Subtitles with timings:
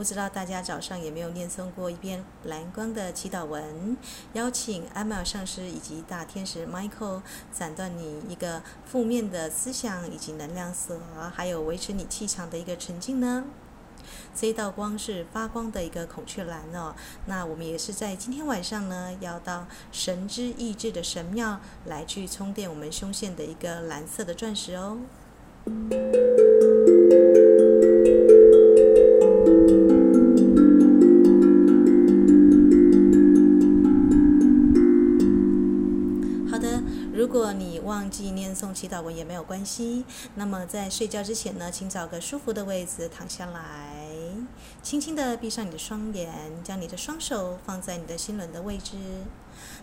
[0.00, 3.94] 不知道大家早上有没有念诵过一遍蓝光的祈祷文？
[4.32, 7.20] 邀请阿玛尔上师以及大天使 Michael
[7.52, 10.98] 斩断你一个负面的思想以及能量锁，
[11.34, 13.44] 还有维持你气场的一个沉静呢？
[14.34, 16.94] 这一道光是发光的一个孔雀蓝哦。
[17.26, 24.96] 那我们也是在今天晚上呢，要到神之意志的神庙来去充电我们胸腺的一个蓝色的钻石哦。
[38.10, 40.04] 记念诵祈祷文也没有关系。
[40.34, 44.00] 那么在睡觉之前呢，请找个舒服的位置躺下来。
[44.82, 46.28] 轻轻地闭上你的双眼，
[46.64, 48.96] 将你的双手放在你的心轮的位置。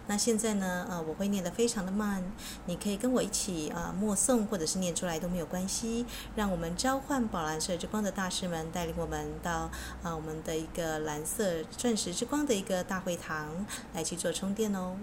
[0.08, 2.24] 那现在呢，呃，我会念得非常的慢，
[2.66, 6.06] 你可以跟我一起啊、默诵，或者是念出来都没有关系。
[6.36, 9.70] 让我们召唤宝蓝色之光的大师们带领我们到
[10.02, 14.98] 啊、我们的一个蓝色钻石之光的一个大会堂来去做充电哦。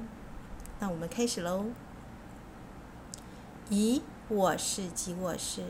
[0.81, 1.67] 那我们开始喽。
[3.71, 5.63] 以我是即我是。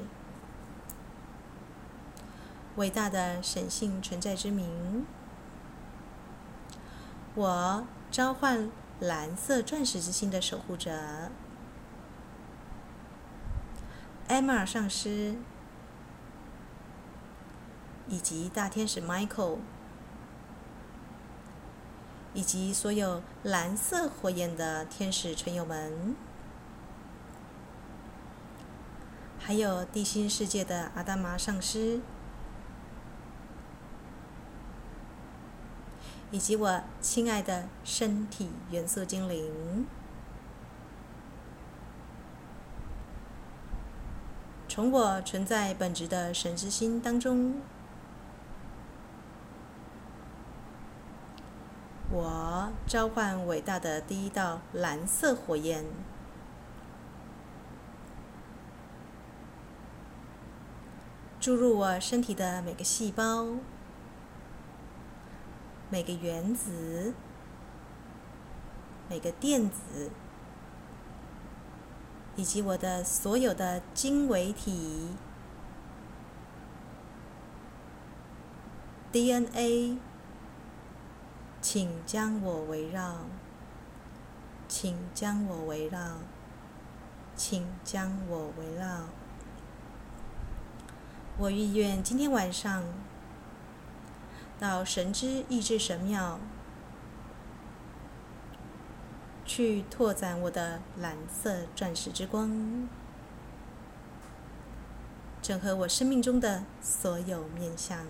[2.77, 5.07] 伟大的神性存在之名，
[7.37, 11.31] 我召唤蓝色钻石之心的守护者。
[14.27, 15.37] 艾玛上师，
[18.09, 19.59] 以及大天使 Michael，
[22.33, 26.17] 以及所有蓝色火焰的天使存有们，
[29.47, 32.01] 还有地心世界的阿达玛上师。
[36.31, 39.87] 以及我亲爱的身体元素精灵，
[44.67, 47.61] 从我存在本质的神之心当中，
[52.11, 55.85] 我召唤伟大的第一道蓝色火焰，
[61.45, 63.47] 注入我身体的每个细胞。
[65.91, 67.13] 每个原子，
[69.11, 70.11] 每个电子，
[72.35, 75.11] 以及我的所有的经纬体
[79.13, 79.99] DNA，
[81.61, 83.17] 请将我围绕，
[84.67, 86.21] 请将我围绕，
[87.37, 89.09] 请将我围绕。
[91.39, 92.83] 我意愿今天晚上。
[94.57, 96.39] 到神之意志神庙，
[99.45, 102.89] 去拓展我的蓝色钻石之光，
[105.43, 108.07] 整合我生命中的所有面向。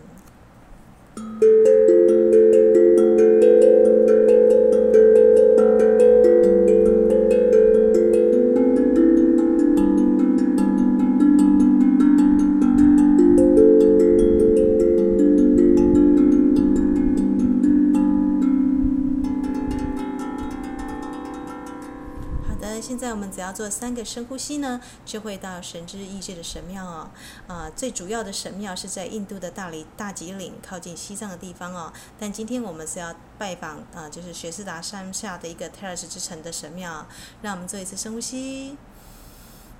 [23.34, 27.11] 只要做三个深呼吸呢，就会到神之意志的神庙哦。
[27.49, 31.93] 啊、最主要的神庙是在印度的大理大吉岭，靠近西藏的地方哦。
[32.19, 37.06] 但今天我们是要拜访啊、就是雪士达山下的一个泰尔斯之城的神庙。
[37.43, 38.77] 让我们做一次深呼吸，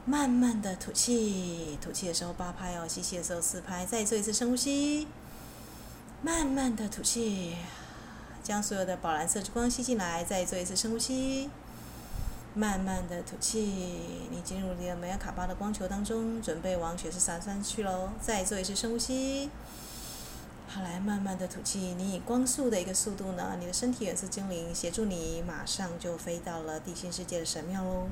[0.05, 3.87] 慢慢的吐气，吐气的时候八拍哦，吸气的时候四拍。
[3.87, 5.07] 再做一次深呼吸，
[6.23, 7.57] 慢慢的吐气，
[8.43, 10.25] 将所有的宝蓝色之光吸进来。
[10.25, 11.49] 再做一次深呼吸。
[12.57, 13.61] 慢慢的吐气，
[14.31, 18.11] 你进入你的梅尔卡巴的光球当中，准备往雪士山山去喽。
[18.21, 19.51] 再做一次深呼吸，
[20.69, 21.97] 好，来慢慢的吐气。
[21.99, 28.07] 你以光速的一个速度呢，你的身体元素精灵协助你，马上就飞到了地心世界的神庙喽。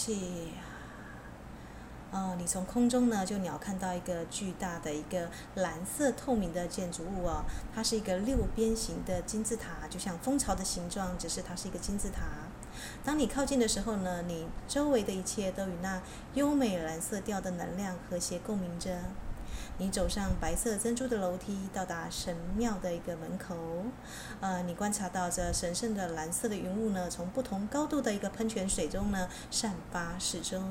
[0.00, 0.52] 气。
[2.10, 7.44] 哦，你从空中呢，就鸟看到一个巨大的一个蓝色透明的建筑物哦，
[7.74, 12.22] 它是一个六边形的金字塔，就像蜂巢的形状，只是它是一个金字塔。
[13.04, 16.00] 当你靠近的时候呢，你周围的一切都与那
[16.32, 18.90] 优美蓝色调的能量和谐共鸣着。
[19.78, 23.56] 你走上白色珍珠的楼梯，到达神庙的一个门口。
[24.40, 30.62] 呃，你观察到这神圣的蓝色的云雾呢，从不同高度的一个喷泉水中呢散发始终。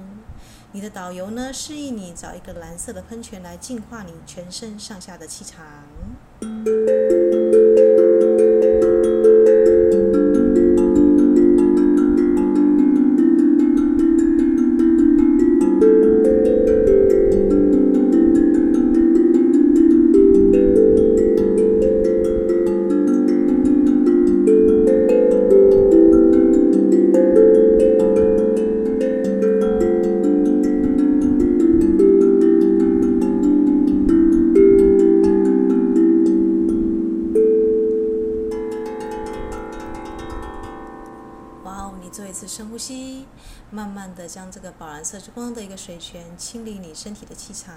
[0.72, 5.60] 你的导游呢示意你找一个蓝色的喷泉来净化你全身上下的气场。
[45.30, 47.76] 光的一个水泉清理你身体的气场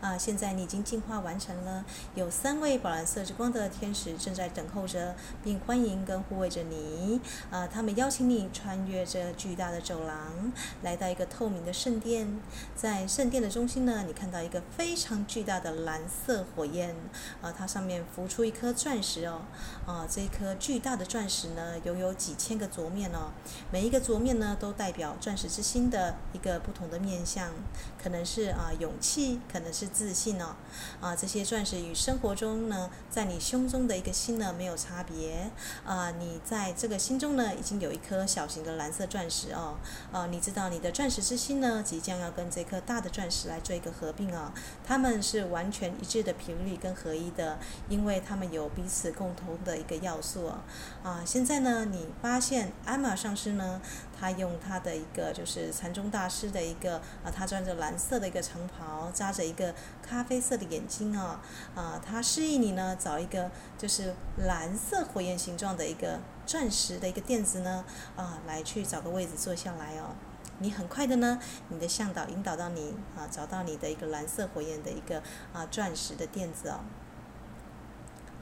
[0.00, 0.16] 啊！
[0.16, 1.84] 现在你已经净化完成了。
[2.14, 7.20] 有三位宝蓝色之光的天使正在等候着，并欢迎跟护卫着你
[7.50, 7.66] 啊！
[7.66, 10.52] 他们邀请你穿越这巨大的走廊，
[10.82, 12.40] 来到一个透明的圣殿。
[12.74, 16.94] 在圣殿的中心呢，你看到一个非常巨大的蓝色火焰
[17.42, 17.52] 啊！
[17.56, 19.42] 它上面浮出一颗钻石哦
[19.86, 20.06] 啊！
[20.10, 23.32] 这一颗巨大的钻石呢，拥有几千个琢面哦，
[23.70, 27.48] 每一个琢面呢，都代表钻石之心的一个不同的面向，
[28.02, 30.54] 可能是啊勇气，可能是自信哦，
[31.00, 35.50] 啊这些钻石与生活中呢，在你胸中的一个心呢没有差别
[35.86, 39.78] 啊，你在这个心中呢已经有一颗小型的蓝色钻石哦，
[40.12, 44.52] 啊你知道你的钻石之心呢即将要跟这颗大的钻石来做一个合并哦，
[44.84, 50.58] 它们是完全一致的频率跟合一的，因为它们有彼此共同的一个要素哦，
[51.02, 53.80] 啊现在呢你发现鞍马上师呢，
[54.18, 55.68] 他用他的一个就是。
[55.78, 59.72] 禅宗大师的一个啊，他穿着蓝色的一个长袍，扎着一个
[60.02, 61.40] 咖啡色的眼睛啊
[61.76, 67.84] 啊，他示意你呢找一个就是蓝色火焰形状的一个钻石的一个垫子呢
[68.16, 70.16] 啊，来去找个位置坐下来哦。
[70.58, 71.38] 你很快的呢，
[71.68, 75.22] 你的向导引导到你啊，找到你的一个蓝色火焰的一个
[75.52, 76.80] 啊钻石的垫子哦。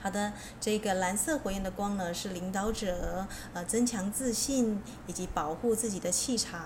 [0.06, 6.60] 好的，这个蓝色火焰的光呢，是领导者，呃，增强自信以及保护自己的气场，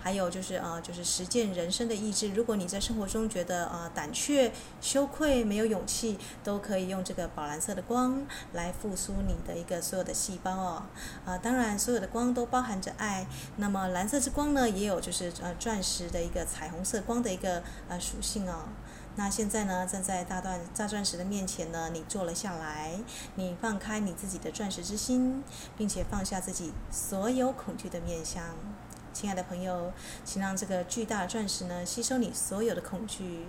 [0.00, 2.28] 还有就是呃，就是实践人生的意志。
[2.28, 10.82] 如果你在生活中觉得呃胆怯、羞愧、没有勇气，都可以用这个宝蓝色的光来复苏你的一个所有的细胞哦。
[11.24, 13.26] 啊、呃，当然，所有的光都包含着爱。
[13.56, 18.68] 那么蓝色之光呢，也有就是呃钻石的一个彩虹色光的一个呃属性哦。
[19.18, 23.00] 那现在呢，站在大钻大钻石的面前呢，你坐了下来，
[23.34, 25.42] 你放开你自己的钻石之心，
[25.76, 28.44] 并且放下自己所有恐惧的面向。
[29.12, 29.92] 亲爱的朋友，
[30.24, 33.48] 请让这个巨大钻石呢吸收你所有的恐惧。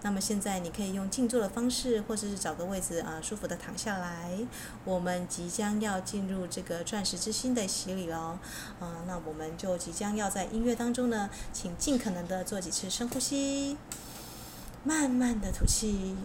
[0.00, 4.38] 那么现在你可以用静坐的方式，或者是找个位置啊，舒服的躺下来。
[4.86, 8.38] 我们即将要进入这个钻石之心的洗礼了，
[8.80, 13.76] 啊，那我们就即将要在音乐当中呢，请尽可能的做几次深呼吸。
[14.82, 16.16] 慢慢的吐气，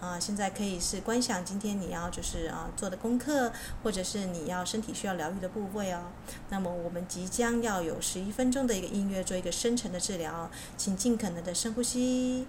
[0.00, 3.50] 啊，现在可以是观想今天你要就是啊做的功课，
[3.82, 6.02] 或者是你要身体需要疗愈的部位哦。
[6.50, 12.46] 那么我们即将要有十一分钟的一个音乐做一个深层的治疗，请尽可能的深呼吸，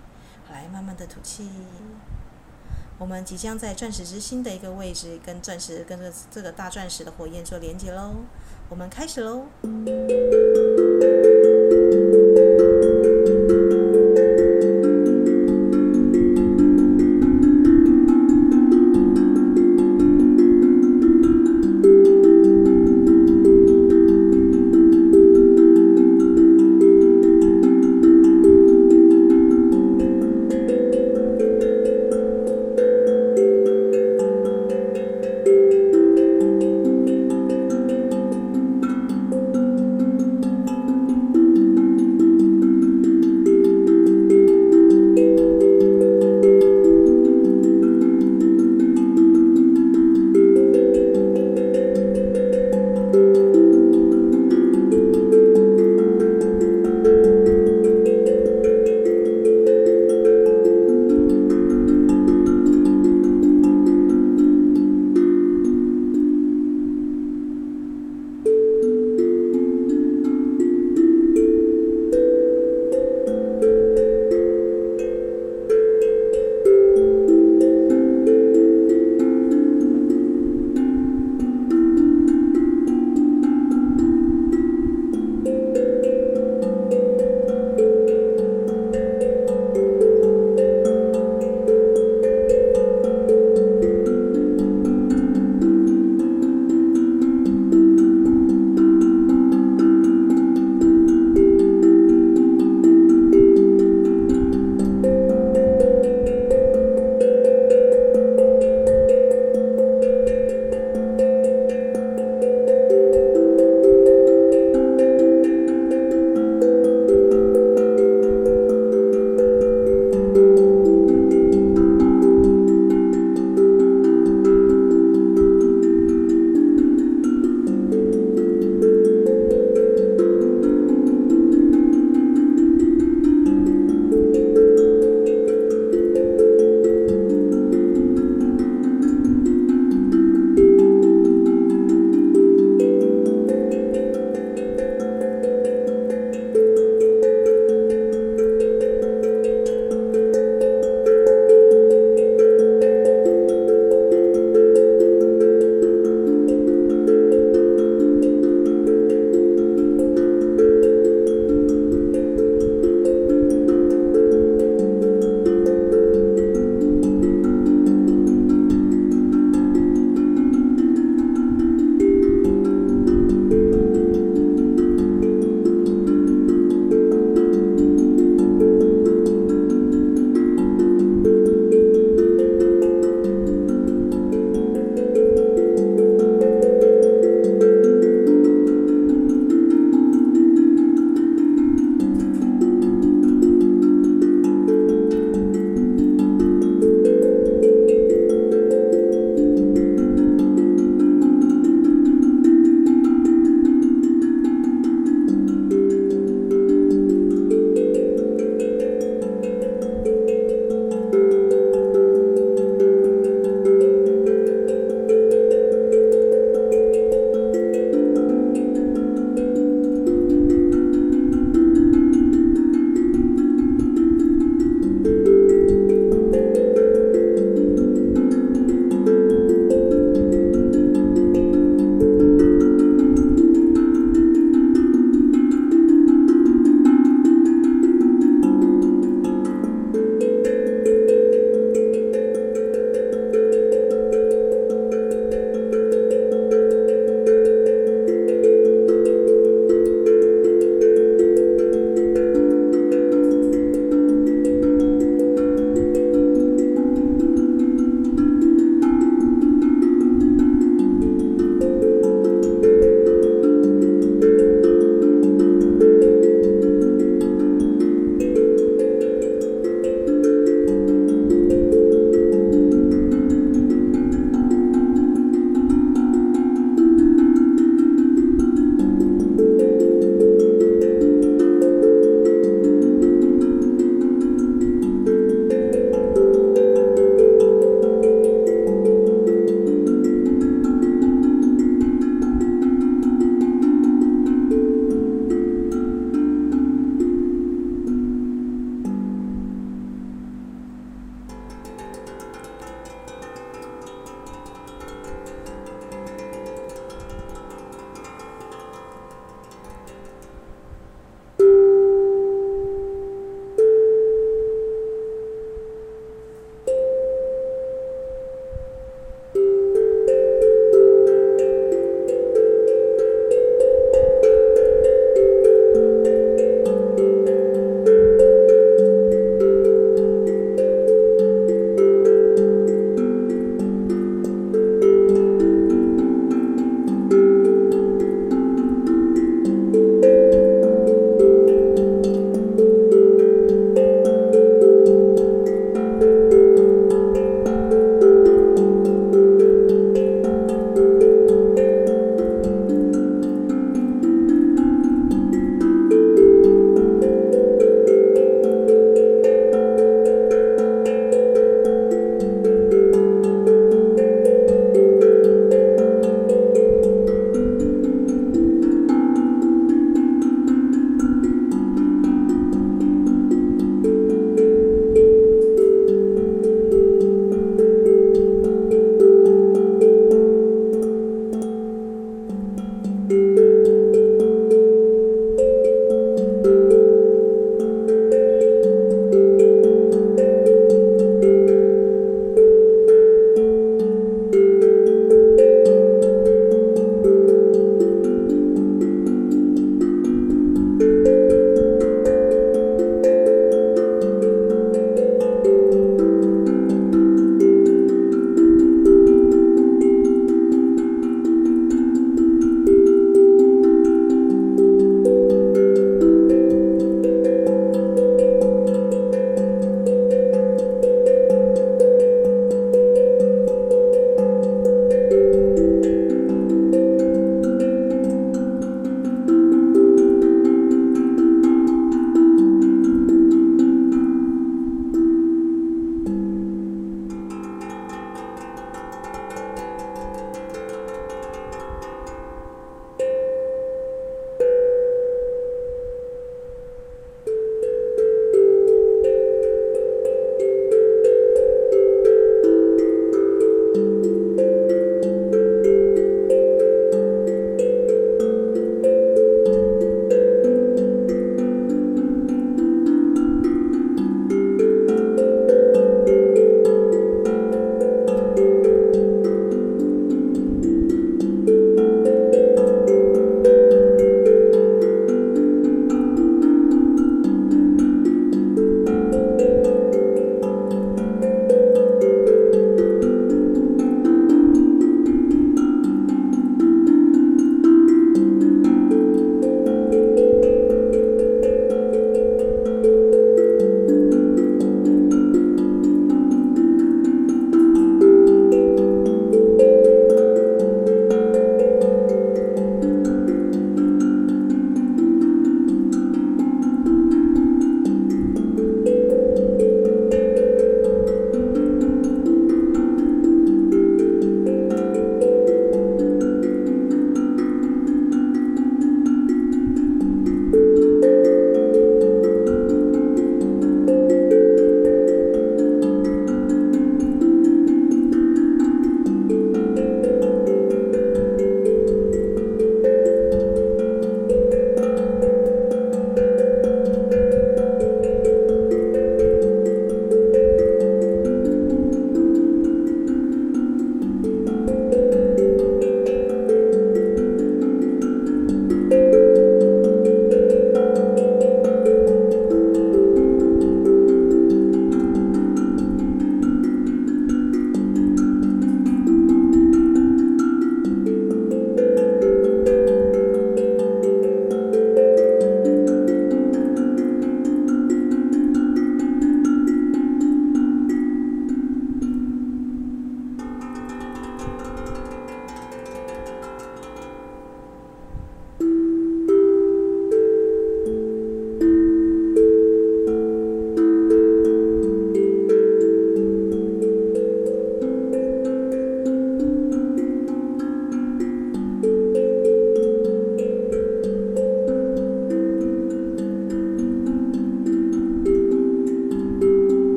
[0.51, 1.49] 来慢慢的吐气。
[2.97, 8.15] 我们即将在钻石之心的一个位置，跟钻石跟着这个大钻石的火焰做连接喽。
[8.67, 9.45] 我们开始喽。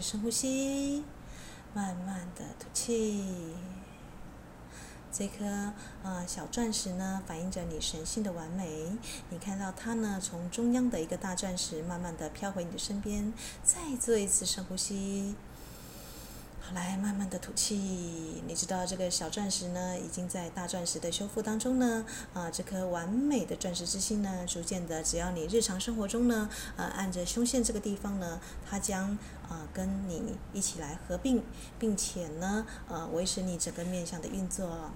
[0.00, 1.04] 深呼吸，
[1.74, 3.54] 慢慢的吐气。
[5.10, 8.96] 这颗啊、呃、小钻石呢，反映着你神性的完美。
[9.30, 13.32] 你看到它呢，从中央的一个大钻石，慢慢的飘回你的身边。
[13.64, 15.34] 再做一次深呼吸。
[16.74, 18.42] 来慢慢的吐气。
[18.46, 22.04] 你知道这个小钻石呢，已经在大钻石的修复当中呢。
[22.34, 29.16] 啊，这颗完美的钻石之心呢，逐渐的，只要你日常生活中呢，呃，按着胸线这个地方呢，它将
[29.48, 31.42] 啊跟你一起来合并，
[31.78, 34.90] 并且呢，呃，维持你整个面相的运作。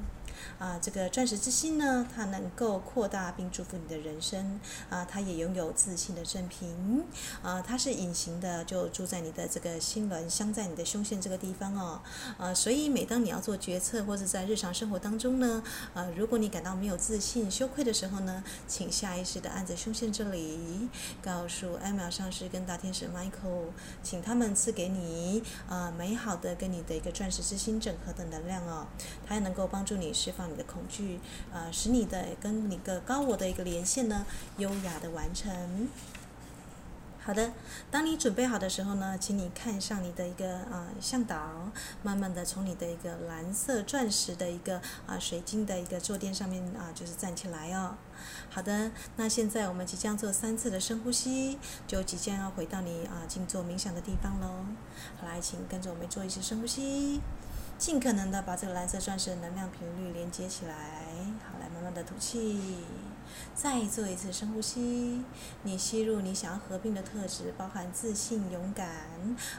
[0.59, 4.61] 啊，这个钻石之心呢，它能够扩大并祝福你的人生。
[4.91, 7.05] 啊，它也拥有自信的正品。
[7.43, 12.01] 啊，它是隐形的，就住在你的这个心轮，镶在你的胸线这个地方哦。
[12.39, 15.63] 啊，所以每当你要做决策或者在日常生活当中呢，
[15.95, 20.89] 啊，如果你感到没有自信、羞愧的时候呢，请下意识的按着胸线这里，
[21.23, 23.71] 告诉艾玛上师跟大天使 Michael，
[24.03, 28.87] 请他们赐给你啊美好的跟你的一个钻石之心整合的能量哦。
[29.27, 31.21] 它也能够帮助你是放你的恐惧，
[31.53, 35.89] 啊、呃，使你的跟你的高我的一个连线呢，优雅的完成。
[37.25, 37.53] 好的，
[37.89, 41.71] 当你准备好的时候呢，请你看上你的一个啊、向导，
[42.03, 47.95] 慢慢的从你的一个蓝色钻石的一个啊、水晶的一个坐垫上面啊、就是站起来哦。
[48.51, 54.49] 好的，那现在我们即将做三次的深呼吸，就即将要回到你啊静坐冥想的地方喽。
[55.21, 57.21] 好，来，请跟着我们做一次深呼吸。
[57.83, 60.73] 尽可能的把这个蓝色钻石的能量频率连接起来，
[61.45, 62.85] 好，来慢慢的吐气，
[63.57, 65.25] 再做一次深呼吸。
[65.65, 68.89] 你吸入你想要合并的特质，包含自信、勇敢，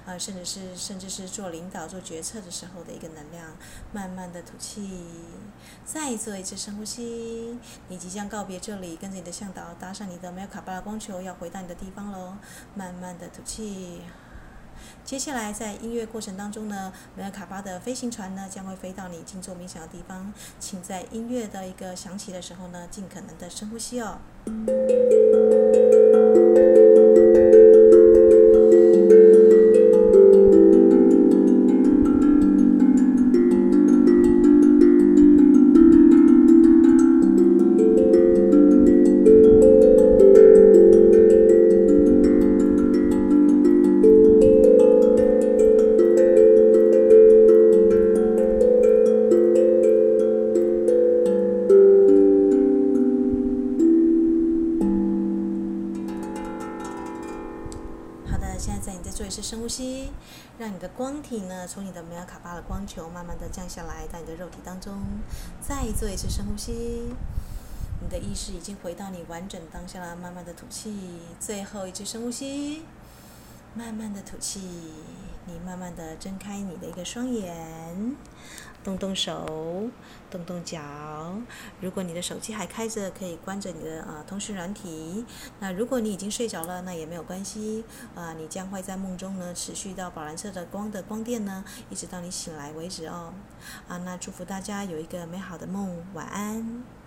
[0.05, 3.45] 啊，甚至是甚至是做领导、做决策的时候的一个能量。
[3.91, 5.05] 慢慢的吐气，
[5.83, 7.59] 再做一次深呼吸。
[7.89, 12.37] 你即将告别这里，跟着你的向导搭上你的梅尔卡巴拉光球，要回到你的地方喽。
[12.73, 13.99] 慢慢的吐气。
[15.03, 24.19] 接下来，在音乐过程当中呢，梅尔卡巴的飞行船呢将会飞到你静坐冥想的地方，请在音乐的一个响起的时候呢，尽可能的深呼吸哦。
[58.83, 60.11] 在你再做一次深呼吸
[60.59, 65.01] 让你的光体呢，从你的梅尔卡巴的光球慢慢的降下来到你的肉体当中，
[65.61, 67.15] 再做一次深呼吸。
[68.01, 72.83] 你的意识已经回到你完整当下了，慢慢的吐气，最后一次深呼吸，
[73.73, 74.59] 慢慢的吐气。
[75.45, 78.15] 你慢慢的睁开你的一个双眼，
[78.83, 79.89] 动动手，
[80.29, 80.81] 动动脚。
[81.79, 85.25] 如果你的手机还开着，可以关着你的啊通讯软体。
[85.59, 87.83] 那如果你已经睡着了，那也没有关系。
[88.13, 93.33] 啊，你将会在梦中呢持续到宝蓝色的光的光电呢，一直到你醒来为止哦。
[93.87, 96.83] 啊，那祝福大家有一个美好的梦，晚安。